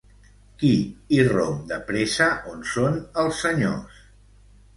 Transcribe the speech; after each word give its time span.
Qui 0.61 0.69
irromp 1.17 1.59
de 1.73 1.79
pressa 1.89 2.31
on 2.55 2.65
són 2.73 2.99
els 3.27 3.45
senyors? 3.47 4.03